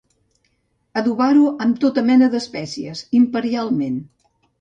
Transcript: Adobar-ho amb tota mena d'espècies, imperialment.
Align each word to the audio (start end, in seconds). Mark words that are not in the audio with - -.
Adobar-ho 1.01 1.43
amb 1.65 1.77
tota 1.83 2.03
mena 2.07 2.29
d'espècies, 2.37 3.05
imperialment. 3.21 4.01